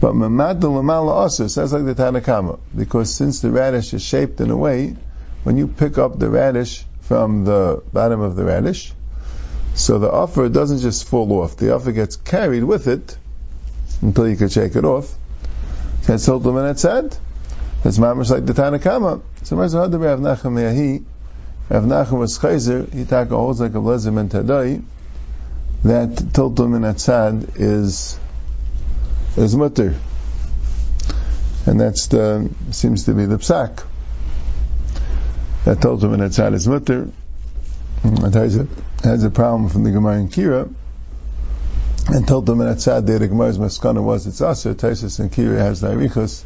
But 0.00 0.14
mamad 0.14 0.60
lamala 0.60 1.10
also 1.10 1.48
says 1.48 1.72
like 1.72 1.84
the 1.84 1.94
Tanakama, 1.94 2.60
because 2.76 3.12
since 3.12 3.40
the 3.40 3.50
radish 3.50 3.92
is 3.94 4.02
shaped 4.02 4.40
in 4.40 4.50
a 4.50 4.56
way, 4.56 4.96
when 5.42 5.56
you 5.56 5.66
pick 5.66 5.98
up 5.98 6.18
the 6.18 6.30
radish 6.30 6.84
from 7.02 7.44
the 7.44 7.82
bottom 7.92 8.20
of 8.20 8.36
the 8.36 8.44
radish, 8.44 8.92
so 9.74 9.98
the 9.98 10.10
offer 10.10 10.48
doesn't 10.48 10.78
just 10.80 11.08
fall 11.08 11.32
off. 11.40 11.56
The 11.56 11.74
offer 11.74 11.92
gets 11.92 12.16
carried 12.16 12.64
with 12.64 12.86
it 12.86 13.16
until 14.02 14.28
you 14.28 14.36
can 14.36 14.48
shake 14.48 14.76
it 14.76 14.84
off. 14.84 15.12
That's 16.06 16.26
Hiltum 16.26 16.58
and 16.58 16.68
it 16.68 16.78
said. 16.78 17.16
That's 17.82 17.98
mamish 17.98 18.30
like 18.30 18.46
the 18.46 18.52
Tanakama. 18.52 19.20
So 19.44 19.56
Rav 19.56 19.70
Nachum 19.70 20.60
Yahi, 20.60 21.04
Rav 21.70 21.84
Nachum 21.84 22.18
was 22.18 22.38
Chayzer, 22.38 22.92
he 22.92 23.04
taka 23.04 23.36
holds 23.36 23.60
like 23.60 23.72
a 23.72 23.78
blezim 23.78 24.18
and 24.18 24.30
Tadai, 24.30 24.82
that 25.84 26.10
Tiltum 26.10 26.74
and 26.76 26.84
Atzad 26.84 27.60
is, 27.60 28.18
is 29.36 29.56
mutter. 29.56 29.94
And 31.66 31.80
that's 31.80 32.06
the, 32.08 32.50
seems 32.70 33.04
to 33.04 33.14
be 33.14 33.26
the 33.26 33.36
psak. 33.36 33.84
That 35.64 35.78
Tiltum 35.78 36.14
and 36.14 36.22
Atzad 36.22 36.54
is 36.54 36.66
mutter. 36.66 37.10
It 38.04 38.34
has 38.34 38.56
a, 38.56 38.68
has 39.02 39.24
a 39.24 39.30
problem 39.30 39.68
from 39.68 39.84
the 39.84 39.90
Gemara 39.90 40.18
in 40.18 40.28
Kira, 40.28 40.72
and 42.10 42.26
that 42.26 42.80
sad 42.80 43.04
day 43.06 43.18
the 43.18 43.28
Gemara's 43.28 43.58
maskana 43.58 44.02
was 44.02 44.26
it's 44.26 44.40
aser. 44.40 44.74
Taisus 44.74 45.20
and 45.20 45.30
Kira 45.30 45.58
has 45.58 45.82
the 45.82 45.88
Arichas, 45.88 46.42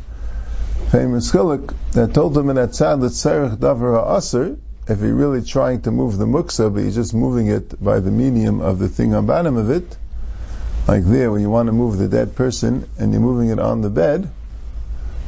famous 0.91 1.31
chilik 1.31 1.73
that 1.93 2.13
told 2.13 2.35
them 2.35 2.51
in 2.51 2.57
that 2.57 2.71
serich 2.71 3.57
davar 3.59 4.17
aser. 4.17 4.59
If 4.89 5.01
you're 5.01 5.15
really 5.15 5.43
trying 5.43 5.83
to 5.83 5.93
move 5.93 6.19
the 6.19 6.27
muksa, 6.27 6.73
but 6.73 6.81
you're 6.81 6.91
just 6.91 7.15
moving 7.15 7.47
it 7.47 7.83
by 7.83 8.01
the 8.01 8.11
medium 8.11 8.61
of 8.61 8.81
the 8.81 8.89
thing 8.89 9.15
on 9.15 9.27
bottom 9.27 9.57
of 9.57 9.71
it, 9.71 9.97
like 10.89 11.05
there, 11.05 11.31
when 11.31 11.41
you 11.41 11.51
want 11.51 11.69
to 11.69 11.73
move 11.73 11.99
the 11.99 12.09
dead 12.09 12.35
person 12.35 12.89
and 12.99 13.13
you're 13.13 13.23
moving 13.23 13.51
it 13.51 13.61
on 13.61 13.81
the 13.81 13.91
bed, 13.91 14.29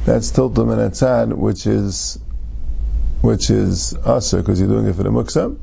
that's 0.03 0.31
tiltum 0.31 0.71
and 0.73 0.91
atzad, 0.91 1.33
which 1.33 1.65
is 1.65 2.19
which 3.21 3.49
is 3.49 3.95
aser 4.05 4.37
because 4.37 4.59
you're 4.59 4.69
doing 4.69 4.87
it 4.87 4.95
for 4.95 5.03
the 5.03 5.09
muksa. 5.09 5.57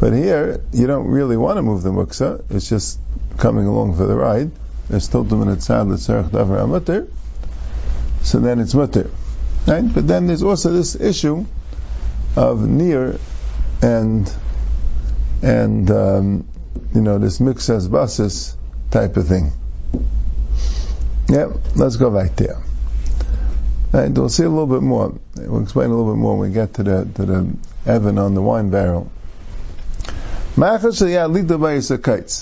But 0.00 0.12
here, 0.12 0.60
you 0.72 0.88
don't 0.88 1.06
really 1.06 1.36
want 1.36 1.58
to 1.58 1.62
move 1.62 1.82
the 1.82 1.90
muksa, 1.90 2.44
it's 2.50 2.68
just 2.68 2.98
coming 3.38 3.66
along 3.66 3.96
for 3.96 4.06
the 4.06 4.16
ride. 4.16 4.50
Still 4.98 5.24
two 5.24 5.36
minutes 5.36 5.66
sad 5.66 5.86
l'tzarech 5.86 6.30
davar 6.30 6.64
amutter. 6.64 7.06
So 8.22 8.40
then 8.40 8.58
it's 8.58 8.74
mutter. 8.74 9.10
Right? 9.66 9.94
But 9.94 10.08
then 10.08 10.26
there's 10.26 10.42
also 10.42 10.72
this 10.72 10.96
issue 10.96 11.46
of 12.36 12.66
near 12.66 13.18
and 13.82 14.32
and 15.42 15.90
um, 15.90 16.48
you 16.94 17.00
know 17.00 17.18
this 17.18 17.38
mixas 17.38 17.90
basis 17.90 18.56
type 18.90 19.16
of 19.16 19.26
thing. 19.26 19.52
Yeah, 21.28 21.52
let's 21.74 21.96
go 21.96 22.10
back 22.10 22.36
there. 22.36 22.62
Right, 23.92 24.10
we'll 24.10 24.28
see 24.28 24.44
a 24.44 24.48
little 24.48 24.66
bit 24.66 24.82
more. 24.82 25.14
We'll 25.36 25.62
explain 25.62 25.90
a 25.90 25.94
little 25.94 26.12
bit 26.12 26.18
more 26.18 26.38
when 26.38 26.50
we 26.50 26.54
get 26.54 26.74
to 26.74 26.82
the 26.82 27.08
to 27.14 27.26
the 27.26 27.56
Evan 27.84 28.18
on 28.18 28.34
the 28.34 28.42
wine 28.42 28.70
barrel. 28.70 29.10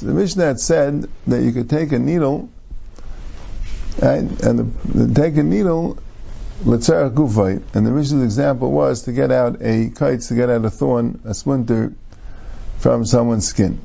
The 0.00 0.12
Mishnah 0.12 0.44
had 0.44 0.60
said 0.60 1.08
that 1.28 1.42
you 1.42 1.52
could 1.52 1.70
take 1.70 1.92
a 1.92 1.98
needle, 1.98 2.48
and 4.02 4.30
the, 4.30 4.62
the, 4.92 5.14
take 5.14 5.36
a 5.36 5.44
needle, 5.44 5.98
and 6.64 7.86
the 7.86 7.90
Mishnah's 7.90 8.22
example 8.22 8.70
was 8.70 9.02
to 9.02 9.12
get 9.12 9.30
out 9.32 9.62
a 9.62 9.88
kite, 9.90 10.20
to 10.22 10.34
get 10.34 10.50
out 10.50 10.64
a 10.64 10.70
thorn, 10.70 11.20
a 11.24 11.32
splinter 11.32 11.94
from 12.78 13.06
someone's 13.06 13.46
skin. 13.48 13.80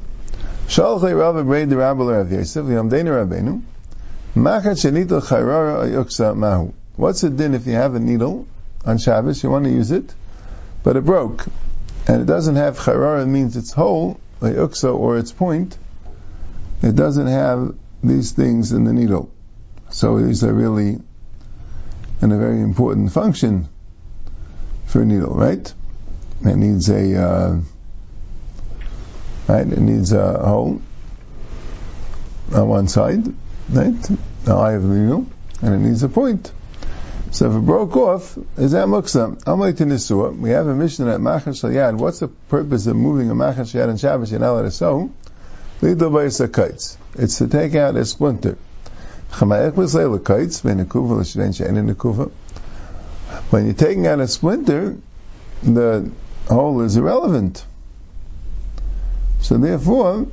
Chayrara. 5.21 6.73
What's 6.95 7.21
the 7.21 7.29
din 7.29 7.53
if 7.53 7.67
you 7.67 7.73
have 7.73 7.95
a 7.95 7.99
needle 7.99 8.47
on 8.85 8.97
Shabbos, 8.97 9.43
you 9.43 9.49
want 9.49 9.65
to 9.65 9.71
use 9.71 9.91
it, 9.91 10.13
but 10.83 10.97
it 10.97 11.05
broke 11.05 11.45
and 12.07 12.21
it 12.21 12.25
doesn't 12.25 12.55
have 12.55 12.77
charara 12.77 13.27
means 13.27 13.57
it's 13.57 13.71
whole, 13.71 14.19
or 14.41 15.17
its 15.17 15.31
point, 15.31 15.77
it 16.83 16.95
doesn't 16.95 17.27
have 17.27 17.75
these 18.03 18.31
things 18.33 18.71
in 18.71 18.83
the 18.83 18.93
needle. 18.93 19.31
So 19.89 20.19
these 20.19 20.43
are 20.43 20.53
really 20.53 20.99
in 22.25 22.31
a 22.31 22.37
very 22.39 22.59
important 22.61 23.13
function 23.13 23.69
for 24.87 25.03
a 25.03 25.05
needle, 25.05 25.35
right? 25.35 25.73
It 26.43 26.55
needs 26.55 26.89
a 26.89 27.21
uh, 27.21 27.59
right. 29.47 29.67
It 29.67 29.79
needs 29.79 30.11
a 30.11 30.39
hole 30.39 30.81
on 32.53 32.67
one 32.67 32.87
side, 32.87 33.27
right? 33.69 33.93
The 34.43 34.53
eye 34.53 34.73
of 34.73 34.83
the 34.83 34.89
needle, 34.89 35.27
and 35.61 35.75
it 35.75 35.87
needs 35.87 36.01
a 36.01 36.09
point. 36.09 36.51
So 37.29 37.51
if 37.51 37.57
it 37.57 37.65
broke 37.65 37.95
off, 37.95 38.37
is 38.57 38.71
that 38.71 38.87
muksa? 38.87 39.43
Amalek 39.45 39.75
Nisua, 39.75 40.35
we 40.35 40.49
have 40.49 40.67
a 40.67 40.73
mission 40.73 41.07
at 41.07 41.19
Machash 41.19 41.63
Yad. 41.69 41.95
What's 41.95 42.19
the 42.19 42.27
purpose 42.27 42.87
of 42.87 42.95
moving 42.95 43.29
a 43.29 43.35
Machash 43.35 43.75
Yad 43.75 43.89
and 43.89 43.99
Shabbos? 43.99 44.31
To 44.31 44.71
sew. 44.71 45.11
It's 45.81 47.37
to 47.37 47.47
take 47.47 47.75
out 47.75 47.95
a 47.95 48.05
splinter. 48.05 48.57
When 53.49 53.65
you're 53.65 53.73
taking 53.73 54.07
out 54.07 54.19
a 54.19 54.27
splinter, 54.27 54.97
the 55.61 56.11
hole 56.47 56.81
is 56.81 56.95
irrelevant. 56.95 57.65
So 59.41 59.57
therefore, 59.57 60.27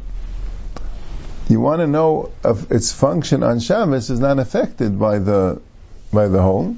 you 1.48 1.60
want 1.60 1.80
to 1.80 1.86
know 1.88 2.30
if 2.44 2.70
its 2.70 2.92
function 2.92 3.42
on 3.42 3.58
Shabbos 3.58 4.08
is 4.08 4.20
not 4.20 4.38
affected 4.38 4.98
by 4.98 5.18
the 5.18 5.60
by 6.12 6.28
the 6.28 6.40
hole 6.40 6.76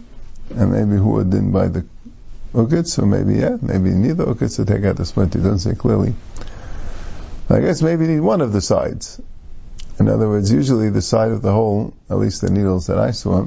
and 0.57 0.73
maybe 0.73 0.97
who 0.97 1.11
would 1.11 1.31
then 1.31 1.53
buy 1.53 1.69
the 1.69 1.85
ukits, 2.55 2.99
or 2.99 3.07
maybe 3.07 3.35
yeah, 3.35 3.59
maybe 3.61 3.91
the 3.91 4.25
ukits 4.25 4.57
to 4.57 4.65
take 4.65 4.85
out 4.85 4.97
the 4.97 5.05
splinter. 5.05 5.41
It 5.41 5.43
doesn't 5.43 5.59
say 5.59 5.75
clearly. 5.75 6.15
I 7.51 7.61
guess 7.61 7.83
maybe 7.83 8.07
you 8.07 8.13
need 8.13 8.21
one 8.21 8.41
of 8.41 8.53
the 8.53 8.63
sides. 8.63 9.21
In 9.99 10.09
other 10.09 10.29
words, 10.29 10.51
usually 10.51 10.91
the 10.91 11.03
side 11.03 11.31
of 11.31 11.43
the 11.43 11.53
hole, 11.53 11.95
at 12.11 12.19
least 12.19 12.41
the 12.41 12.51
needles 12.51 12.89
that 12.89 12.99
I 12.99 13.13
saw, 13.13 13.47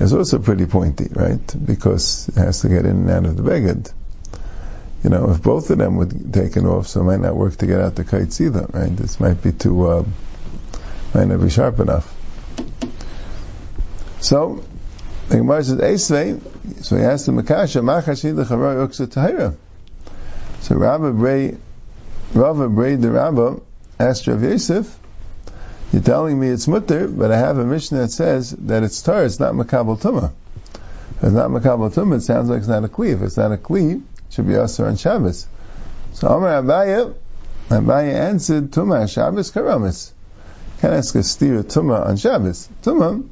is 0.00 0.12
also 0.12 0.38
pretty 0.38 0.66
pointy, 0.66 1.08
right? 1.12 1.66
Because 1.66 2.28
it 2.28 2.36
has 2.36 2.60
to 2.62 2.68
get 2.68 2.84
in 2.84 3.08
and 3.08 3.10
out 3.10 3.26
of 3.26 3.36
the 3.36 3.42
beged. 3.42 3.92
You 5.04 5.10
know, 5.10 5.30
if 5.30 5.42
both 5.42 5.70
of 5.70 5.78
them 5.78 5.96
were 5.96 6.06
taken 6.06 6.66
off, 6.66 6.88
so 6.88 7.00
it 7.00 7.04
might 7.04 7.20
not 7.20 7.36
work 7.36 7.56
to 7.58 7.66
get 7.66 7.80
out 7.80 7.94
the 7.94 8.04
kites 8.04 8.40
either, 8.40 8.66
right? 8.72 8.94
This 8.94 9.20
might 9.20 9.42
be 9.42 9.52
too, 9.52 9.86
uh, 9.86 10.04
might 11.14 11.28
not 11.28 11.40
be 11.40 11.48
sharp 11.48 11.78
enough. 11.78 12.12
So, 14.20 14.64
the 15.28 15.38
Gemara 15.38 15.62
says, 15.62 15.78
Esvei, 15.78 16.84
so 16.84 16.96
he 16.96 17.02
asked 17.02 17.26
the 17.26 17.32
Makasha, 17.32 17.82
Machashi 17.82 18.34
the 18.34 18.44
Chavar 18.44 18.86
Uksa 18.86 19.06
Tahira. 19.06 19.56
So 20.60 20.74
Rabbi 20.74 21.10
Bray, 21.10 21.56
Rabbi 22.34 22.66
Bray 22.66 22.96
the 22.96 23.10
Rabbi 23.10 23.60
asked 23.98 24.26
Rav 24.26 24.42
Yosef, 24.42 24.98
you're 25.92 26.02
telling 26.02 26.38
me 26.38 26.48
it's 26.48 26.66
mutter, 26.66 27.08
but 27.08 27.30
I 27.30 27.38
have 27.38 27.58
a 27.58 27.64
mission 27.64 27.98
that 27.98 28.10
says 28.10 28.50
that 28.50 28.82
it's 28.82 29.00
tar, 29.02 29.24
it's 29.24 29.38
not 29.38 29.54
makabel 29.54 30.00
tumah. 30.00 30.32
If 31.18 31.24
it's 31.24 31.32
not 31.32 31.50
makabel 31.50 31.92
tumah, 31.92 32.16
it 32.16 32.22
sounds 32.22 32.48
like 32.48 32.58
it's 32.58 32.68
not 32.68 32.84
a 32.84 32.88
kli. 32.88 33.14
If 33.14 33.22
it's 33.22 33.36
not 33.36 33.52
a 33.52 33.56
kli, 33.56 33.96
it 33.96 34.02
should 34.32 34.46
be 34.46 34.54
asr 34.54 34.88
on 34.88 34.96
Shabbos. 34.96 35.46
So 36.12 36.28
Amar 36.28 36.62
Abaya, 36.62 37.14
Abaya 37.68 38.14
answered, 38.14 38.70
Tumah 38.70 39.12
Shabbos 39.12 39.52
karamis. 39.52 40.12
Can't 40.80 40.94
ask 40.94 41.14
a 41.14 41.22
steer 41.22 41.62
Tumah 41.62 42.06
on 42.06 42.16
Shabbos. 42.16 42.68
Tumah, 42.82 43.26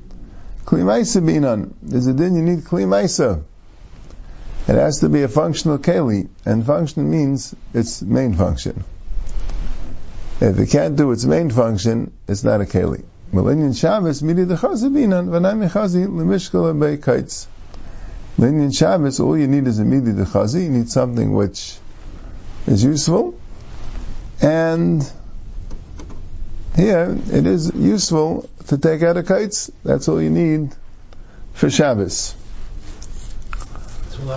kli 0.64 0.82
maisa 0.82 1.22
binan. 1.22 1.74
There's 1.82 2.06
a 2.06 2.14
din 2.14 2.36
you 2.36 2.42
need 2.42 2.64
kli 2.64 2.84
maisa. 2.86 3.42
It 4.66 4.76
has 4.76 5.00
to 5.00 5.10
be 5.10 5.22
a 5.22 5.28
functional 5.28 5.78
keli, 5.78 6.28
and 6.46 6.64
function 6.64 7.10
means 7.10 7.54
its 7.74 8.00
main 8.00 8.34
function. 8.34 8.84
If 10.40 10.58
it 10.58 10.70
can't 10.70 10.96
do 10.96 11.12
its 11.12 11.24
main 11.24 11.50
function, 11.50 12.12
it's 12.28 12.44
not 12.44 12.60
a 12.60 12.64
keli. 12.64 13.04
Millennium 13.32 13.72
Shabbos, 13.72 14.22
midi 14.22 14.44
the 14.44 14.56
chazabinan, 14.56 15.28
v'nai 15.28 15.68
mechazi, 15.68 16.06
l'mishkal 16.06 16.72
abay 16.72 17.02
kites. 17.02 17.46
Millennium 18.36 18.72
Shabbos, 18.72 19.20
all 19.20 19.38
you 19.38 19.46
need 19.46 19.66
is 19.66 19.78
a 19.78 19.84
midi 19.84 20.12
the 20.12 20.24
chazi, 20.24 20.64
you 20.64 20.70
need 20.70 20.90
something 20.90 21.32
which 21.32 21.76
is 22.66 22.82
useful, 22.82 23.38
and 24.40 25.08
here, 26.76 27.16
it 27.32 27.46
is 27.46 27.72
useful 27.74 28.48
to 28.66 28.78
take 28.78 29.02
out 29.02 29.16
a 29.16 29.22
kites, 29.22 29.70
that's 29.84 30.08
all 30.08 30.20
you 30.20 30.30
need 30.30 30.74
for 31.52 31.70
Shabbos. 31.70 32.34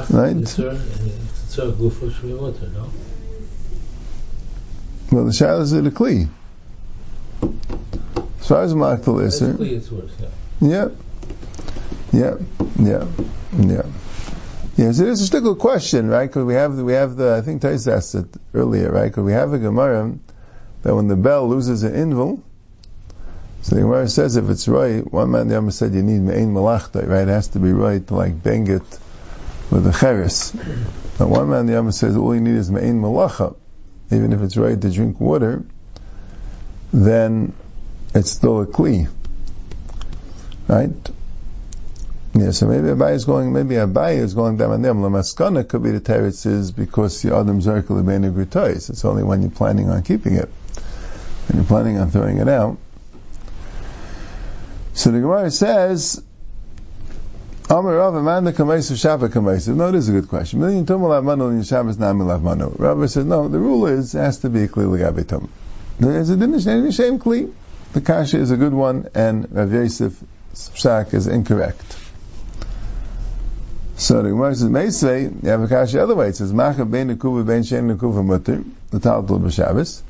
Right? 0.09 0.45
Well, 5.11 5.25
the 5.25 5.33
shadow 5.33 5.61
is 5.61 5.73
a 5.73 5.81
kli. 5.81 6.27
As 8.39 8.47
far 8.47 8.63
as 8.63 8.73
maktal 8.73 9.25
iser, 9.25 9.55
yeah, 10.59 10.89
yeah, 12.11 12.35
yeah, 12.79 13.05
yeah. 13.57 13.85
Yes, 14.75 14.99
it 14.99 15.07
is 15.07 15.21
a 15.21 15.25
stickle 15.25 15.55
question, 15.55 16.07
right? 16.07 16.27
Because 16.27 16.45
we 16.45 16.53
have 16.53 16.77
we 16.77 16.93
have 16.93 17.15
the 17.15 17.35
I 17.35 17.41
think 17.41 17.61
Tais 17.61 17.87
asked 17.87 18.15
it 18.15 18.27
earlier, 18.53 18.91
right? 18.91 19.05
Because 19.05 19.23
we 19.23 19.33
have 19.33 19.53
a 19.53 19.59
Gemara 19.59 20.13
that 20.83 20.95
when 20.95 21.07
the 21.07 21.15
bell 21.15 21.47
loses 21.47 21.83
an 21.83 21.93
invul, 21.93 22.41
so 23.61 23.75
the 23.75 23.81
Gemara 23.81 24.07
says 24.07 24.35
if 24.35 24.49
it's 24.49 24.67
right, 24.67 25.09
one 25.11 25.31
man 25.31 25.47
the 25.47 25.55
Yama 25.55 25.71
said 25.71 25.93
you 25.93 26.03
need 26.03 26.19
me'ain 26.19 26.53
malachta, 26.53 27.01
right? 27.05 27.23
It 27.23 27.29
has 27.29 27.49
to 27.49 27.59
be 27.59 27.71
right 27.71 28.05
to 28.07 28.13
like 28.15 28.43
bang 28.43 28.67
it 28.67 28.99
with 29.71 29.87
a 29.87 29.97
cheres. 29.97 30.51
But 31.17 31.29
one 31.29 31.49
man 31.49 31.65
the 31.65 31.73
Yama 31.73 31.91
says 31.91 32.15
all 32.15 32.35
you 32.35 32.41
need 32.41 32.55
is 32.55 32.69
me'ain 32.69 33.01
malacha 33.01 33.55
even 34.11 34.33
if 34.33 34.41
it's 34.41 34.57
right 34.57 34.79
to 34.79 34.91
drink 34.91 35.19
water, 35.19 35.63
then 36.93 37.53
it's 38.13 38.31
still 38.31 38.61
a 38.61 38.65
kli. 38.65 39.09
Right? 40.67 40.91
Yeah, 42.33 42.51
so 42.51 42.67
maybe 42.67 42.89
Abai 42.89 43.13
is 43.13 43.25
going, 43.25 43.51
maybe 43.51 43.75
Abai 43.75 44.17
is 44.17 44.33
going 44.33 44.57
down 44.57 44.71
on 44.71 44.81
them. 44.81 45.01
Lamaskana 45.01 45.67
could 45.67 45.81
be 45.81 45.91
the 45.91 45.99
teretz 45.99 46.45
is 46.45 46.71
because 46.71 47.21
the 47.21 47.35
Adam 47.35 47.61
Zerkel 47.61 48.01
Ibenu 48.03 48.33
Grutois. 48.33 48.89
It's 48.89 49.05
only 49.05 49.23
when 49.23 49.41
you're 49.41 49.51
planning 49.51 49.89
on 49.89 50.03
keeping 50.03 50.35
it. 50.35 50.49
When 51.47 51.57
you're 51.57 51.65
planning 51.65 51.97
on 51.97 52.11
throwing 52.11 52.37
it 52.37 52.47
out. 52.47 52.77
So 54.93 55.11
the 55.11 55.19
Gemara 55.19 55.49
says, 55.51 56.21
Amar 57.69 57.95
Rav 57.97 58.13
Kamaisu. 58.13 59.75
No, 59.75 59.87
a 59.89 60.11
good 60.21 60.29
question. 60.29 60.61
Million 60.61 60.85
Tumul 60.85 61.09
Lav 61.09 61.25
Manu 61.25 61.49
and 61.49 61.67
Shabbos. 61.67 61.97
Rav 61.97 63.25
no, 63.25 63.47
the 63.49 63.59
rule 63.59 63.87
is, 63.87 64.15
it 64.15 64.19
has 64.19 64.37
to 64.39 64.49
be 64.49 64.63
a 64.63 64.67
Kli 64.69 64.85
Lagabe 64.85 65.49
There's 65.99 66.29
a 66.29 66.37
Dinish 66.37 66.95
Shem 66.95 67.19
Kli. 67.19 67.51
The 67.91 67.99
Kasha 67.99 68.37
is 68.37 68.51
a 68.51 68.57
good 68.57 68.73
one, 68.73 69.09
and 69.13 69.53
Rav 69.53 69.73
Yosef 69.73 70.17
Shak 70.75 71.13
is 71.13 71.27
incorrect. 71.27 71.97
So 73.97 74.21
the 74.21 74.29
Gemara 74.29 74.55
says, 74.55 74.69
Meisvei, 74.69 75.43
you 75.43 75.49
have 75.49 75.61
a 75.61 75.67
Kasha 75.67 76.01
other 76.01 76.15
way. 76.15 76.29
It 76.29 76.37
says, 76.37 76.53
Macha 76.53 76.85
Bein 76.85 77.13
Nekuva 77.13 77.45
Bein 77.45 77.63
Shen 77.63 77.89
Nekuva 77.89 78.23
Mutter, 78.23 78.63
the 78.91 78.99
Taltul 78.99 79.41
B'Shabbos. 79.41 80.03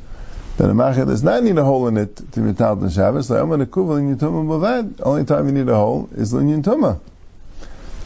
Then 0.57 0.69
a 0.69 0.73
Macha 0.75 1.05
does 1.05 1.23
not 1.23 1.41
need 1.41 1.57
a 1.57 1.63
hole 1.63 1.87
in 1.87 1.97
it 1.97 2.17
to 2.17 2.39
be 2.39 2.51
Taltul 2.51 2.93
Shabbos. 2.93 3.31
Like, 3.31 3.41
I'm 3.41 3.47
going 3.47 3.61
to 3.61 3.65
Kuva 3.65 3.99
Linyan 3.99 4.17
Tumah 4.17 4.45
Bavad. 4.45 5.01
Only 5.03 5.25
time 5.25 5.47
you 5.47 5.53
need 5.53 5.69
a 5.69 5.75
hole 5.75 6.07
is 6.15 6.33
Linyan 6.33 6.61
Tumah. 6.61 6.99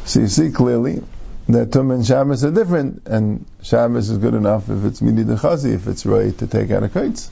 So 0.05 0.21
you 0.21 0.27
see 0.27 0.51
clearly 0.51 1.03
that 1.47 1.71
Tum 1.71 1.91
and 1.91 2.05
Shabbos 2.05 2.43
are 2.43 2.51
different, 2.51 3.03
and 3.05 3.45
Shabbos 3.61 4.09
is 4.09 4.17
good 4.17 4.33
enough 4.33 4.69
if 4.69 4.83
it's 4.85 5.01
midi 5.01 5.23
dechazi, 5.23 5.73
if 5.73 5.87
it's 5.87 6.05
right 6.05 6.37
to 6.39 6.47
take 6.47 6.71
out 6.71 6.83
a 6.83 6.89
kites. 6.89 7.29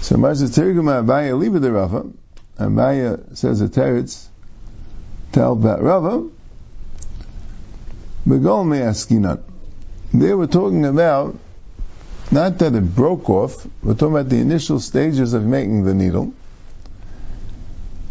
So 0.00 0.16
Marza 0.16 0.48
Tirgum 0.48 0.86
Abaya 0.86 1.38
Liba 1.38 1.60
the 1.60 1.72
Rava, 1.72 2.06
Abaya 2.58 3.36
says 3.36 3.60
a 3.60 3.68
teretz, 3.68 4.26
tell 5.32 5.52
about 5.52 5.82
Rava, 5.82 6.28
Begol 8.26 8.68
me 8.68 8.78
askinat. 8.78 9.42
They 10.14 10.32
were 10.34 10.46
talking 10.46 10.84
about 10.84 11.36
not 12.30 12.58
that 12.58 12.74
it 12.74 12.94
broke 12.94 13.28
off, 13.28 13.66
we're 13.82 13.94
talking 13.94 14.14
about 14.14 14.28
the 14.28 14.38
initial 14.38 14.80
stages 14.80 15.34
of 15.34 15.44
making 15.44 15.84
the 15.84 15.92
needle. 15.92 16.32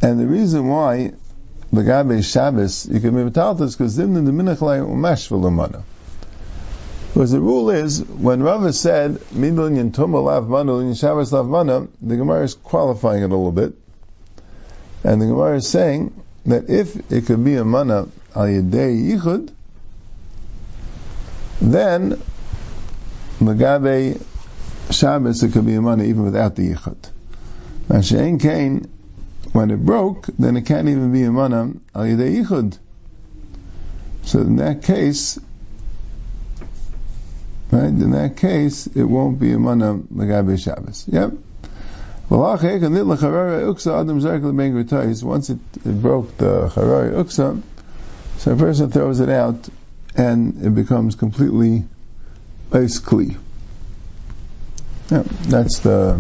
And 0.02 0.20
the 0.20 0.28
reason 0.28 0.68
why 0.68 1.14
Begabe 1.74 2.24
Shabbos, 2.24 2.88
you 2.90 3.00
can 3.00 3.16
be 3.16 3.32
metaltas 3.32 3.78
because 3.78 3.96
then 3.96 4.14
the 4.14 4.32
minachlay 4.32 4.86
umash 4.86 5.30
v'lamana. 5.30 5.84
Because 7.14 7.32
the 7.32 7.40
rule 7.40 7.70
is, 7.70 8.04
when 8.04 8.42
Rava 8.42 8.74
said, 8.74 9.16
Midlin 9.34 9.92
yintuma 9.92 10.24
lav 10.24 10.48
mana, 10.48 10.78
in 10.80 10.94
Shabbos 10.94 11.32
lav 11.32 11.48
mana, 11.48 11.88
the 12.02 12.18
Gemara 12.18 12.44
is 12.44 12.56
qualifying 12.56 13.22
it 13.22 13.26
a 13.26 13.28
little 13.28 13.52
bit. 13.52 13.74
And 15.04 15.22
the 15.22 15.28
Gemara 15.28 15.58
is 15.58 15.68
saying 15.68 16.14
that 16.46 16.70
if 16.70 17.12
it 17.12 17.26
could 17.26 17.44
be 17.44 17.56
a 17.56 17.66
mana 17.66 18.08
al 18.36 18.46
yedei 18.46 19.12
yichud, 19.12 19.52
then 21.62 22.22
Megabe 23.40 24.22
Shabbos 24.90 25.44
it 25.44 25.52
could 25.52 25.66
be 25.66 25.76
a 25.76 25.82
mana 25.82 26.04
even 26.04 26.24
without 26.24 26.56
the 26.56 26.74
yichud. 26.74 27.10
Now 27.90 27.98
Shein 27.98 28.42
Kain, 28.42 28.90
when 29.54 29.72
it 29.72 29.86
broke, 29.86 30.28
then 30.40 30.58
it 30.58 30.66
can't 30.66 30.88
even 30.88 31.12
be 31.12 31.24
a 31.24 31.32
mana 31.32 31.74
al 31.94 32.04
yichud. 32.04 32.78
So 34.24 34.40
in 34.40 34.56
that 34.58 34.84
case, 34.84 35.40
right, 37.72 37.86
in 37.86 38.12
that 38.12 38.38
case, 38.38 38.88
it 38.88 39.04
won't 39.04 39.40
be 39.40 39.54
a 39.54 39.60
mana 39.60 39.96
legabe 39.96 40.62
Shabbos. 40.62 41.06
Yep. 41.08 41.34
Once 42.30 42.64
it, 42.64 42.84
it 45.86 46.02
broke 46.02 46.38
the 46.38 46.70
charari 46.70 47.12
uksa, 47.12 47.62
so 48.38 48.52
a 48.54 48.56
person 48.56 48.90
throws 48.90 49.20
it 49.20 49.28
out, 49.28 49.68
and 50.16 50.66
it 50.66 50.74
becomes 50.74 51.16
completely 51.16 51.84
ice. 52.72 53.02
Yeah, 55.12 55.24
that's 55.50 55.80
the 55.80 56.16